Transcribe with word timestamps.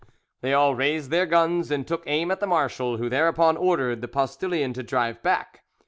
They 0.41 0.51
all 0.51 0.73
raised 0.73 1.11
their 1.11 1.27
guns 1.27 1.69
and 1.69 1.85
took 1.87 2.01
aim 2.07 2.31
at 2.31 2.39
the 2.39 2.47
marshal, 2.47 2.97
who 2.97 3.07
thereupon 3.07 3.55
ordered 3.55 4.01
the 4.01 4.07
postillion 4.07 4.73
to 4.73 4.81
drive 4.81 5.21
back. 5.21 5.63